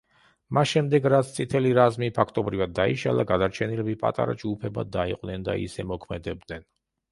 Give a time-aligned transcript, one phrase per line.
[0.57, 6.69] მას შემდეგ, რაც წითელი რაზმი ფაქტობრივად დაიშალა, გადარჩენილები პატარა ჯგუფებად დაიყვნენ და ისე მოქმედებდნენ.